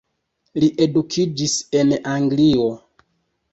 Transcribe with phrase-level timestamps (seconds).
[0.63, 2.67] Li edukiĝis en Anglio.